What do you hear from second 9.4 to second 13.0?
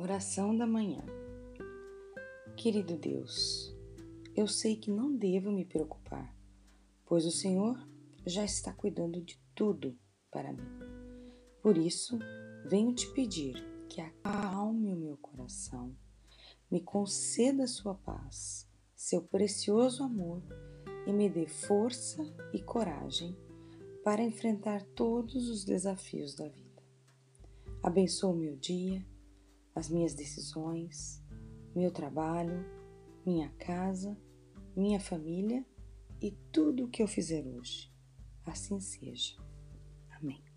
tudo para mim. Por isso, venho